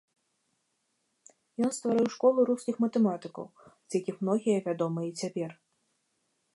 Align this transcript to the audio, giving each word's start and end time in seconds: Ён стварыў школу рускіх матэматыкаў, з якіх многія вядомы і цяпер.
Ён 1.67 1.71
стварыў 1.77 2.07
школу 2.15 2.39
рускіх 2.51 2.75
матэматыкаў, 2.87 3.45
з 3.69 3.91
якіх 4.03 4.15
многія 4.27 4.57
вядомы 4.71 5.01
і 5.11 5.15
цяпер. 5.23 5.51